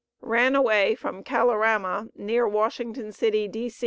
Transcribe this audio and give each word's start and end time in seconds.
Ran 0.23 0.55
away 0.55 0.95
from 0.95 1.23
Kalorama, 1.23 2.09
near 2.15 2.47
Washington 2.47 3.11
City, 3.11 3.47
D. 3.47 3.71